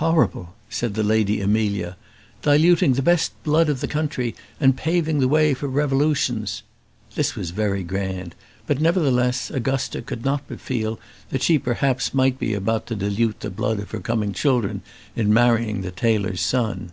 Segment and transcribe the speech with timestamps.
[0.00, 1.98] "Horrible!" said the Lady Amelia;
[2.40, 6.62] "diluting the best blood of the country, and paving the way for revolutions."
[7.14, 8.34] This was very grand;
[8.66, 13.40] but, nevertheless, Augusta could not but feel that she perhaps might be about to dilute
[13.40, 14.80] the blood of her coming children
[15.14, 16.92] in marrying the tailor's son.